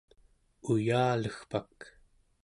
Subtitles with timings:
[0.71, 1.77] uyalegpak